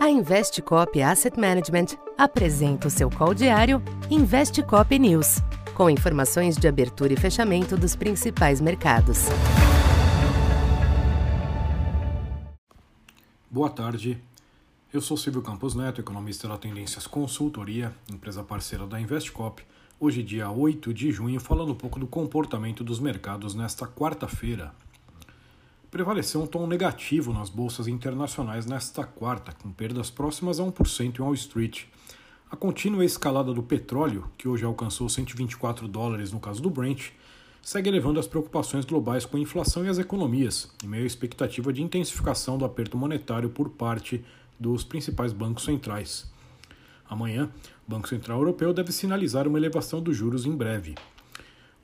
[0.00, 5.38] A Investcop Asset Management apresenta o seu call diário Investcop News,
[5.74, 9.26] com informações de abertura e fechamento dos principais mercados.
[13.50, 14.20] Boa tarde.
[14.92, 19.62] Eu sou Silvio Campos Neto, economista da Tendências Consultoria, empresa parceira da Investcop.
[20.00, 24.72] Hoje, dia 8 de junho, falando um pouco do comportamento dos mercados nesta quarta-feira,
[25.90, 31.22] Prevaleceu um tom negativo nas bolsas internacionais nesta quarta, com perdas próximas a 1% em
[31.22, 31.84] Wall Street.
[32.50, 37.12] A contínua escalada do petróleo, que hoje alcançou 124 dólares no caso do Brent,
[37.62, 41.72] segue elevando as preocupações globais com a inflação e as economias, em meio à expectativa
[41.72, 44.22] de intensificação do aperto monetário por parte
[44.60, 46.30] dos principais bancos centrais.
[47.08, 47.50] Amanhã,
[47.86, 50.94] o Banco Central Europeu deve sinalizar uma elevação dos juros em breve.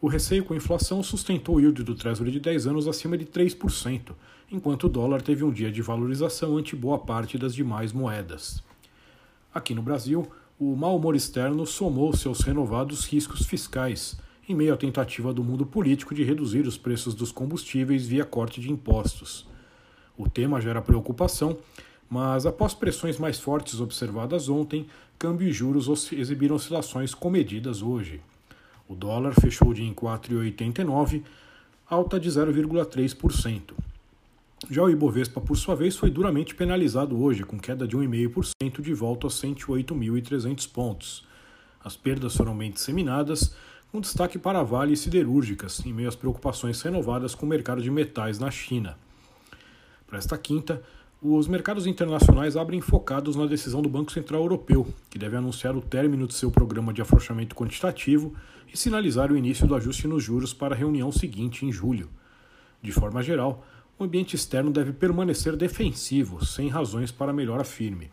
[0.05, 3.25] O receio com a inflação sustentou o yield do Treasury de 10 anos acima de
[3.25, 4.13] 3%,
[4.53, 8.63] enquanto o dólar teve um dia de valorização ante boa parte das demais moedas.
[9.55, 10.30] Aqui no Brasil,
[10.61, 15.65] o mau humor externo somou seus renovados riscos fiscais, em meio à tentativa do mundo
[15.65, 19.49] político de reduzir os preços dos combustíveis via corte de impostos.
[20.18, 21.57] O tema gera preocupação,
[22.11, 24.87] mas após pressões mais fortes observadas ontem,
[25.18, 28.21] câmbio e juros exibiram oscilações comedidas hoje.
[28.88, 31.23] O dólar fechou o dia em 4,89,
[31.88, 33.74] alta de 0,3%.
[34.71, 38.95] Já o Ibovespa, por sua vez, foi duramente penalizado hoje, com queda de 1,5% de
[38.95, 41.27] volta aos 108.300 pontos.
[41.82, 43.55] As perdas foram bem disseminadas,
[43.93, 47.90] com destaque para Vale e siderúrgicas, em meio às preocupações renovadas com o mercado de
[47.90, 48.96] metais na China.
[50.07, 50.82] Para esta quinta,
[51.27, 55.80] os mercados internacionais abrem focados na decisão do Banco Central Europeu, que deve anunciar o
[55.80, 58.35] término de seu programa de afrouxamento quantitativo
[58.71, 62.11] e sinalizar o início do ajuste nos juros para a reunião seguinte, em julho.
[62.83, 63.67] De forma geral,
[63.99, 68.11] o ambiente externo deve permanecer defensivo, sem razões para melhora firme.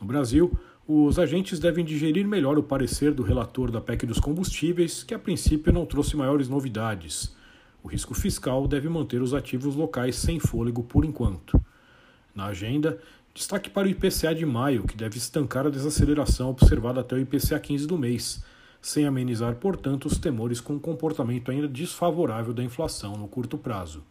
[0.00, 5.02] No Brasil, os agentes devem digerir melhor o parecer do relator da PEC dos combustíveis,
[5.02, 7.34] que a princípio não trouxe maiores novidades.
[7.82, 11.60] O risco fiscal deve manter os ativos locais sem fôlego por enquanto.
[12.34, 12.98] Na agenda,
[13.32, 17.60] destaque para o IPCA de maio, que deve estancar a desaceleração observada até o IPCA
[17.60, 18.42] 15 do mês,
[18.82, 24.02] sem amenizar, portanto, os temores com o comportamento ainda desfavorável da inflação no curto prazo.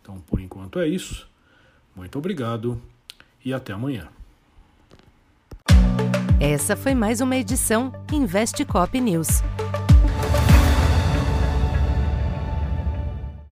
[0.00, 1.28] Então, por enquanto é isso.
[1.94, 2.80] Muito obrigado
[3.44, 4.08] e até amanhã.
[6.40, 9.42] Essa foi mais uma edição Investe Cop News.